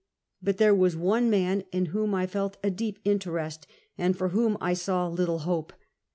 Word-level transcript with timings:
But 0.41 0.57
there 0.57 0.73
was 0.73 0.95
one 0.95 1.29
man 1.29 1.63
in 1.71 1.85
whom 1.93 2.15
I 2.15 2.25
felt 2.25 2.57
a 2.63 2.71
deep 2.71 2.97
in 3.05 3.19
terest 3.19 3.67
and 3.99 4.17
for 4.17 4.29
whom 4.29 4.57
I 4.59 4.73
saw 4.73 5.07
little 5.07 5.37
hope. 5.45 5.73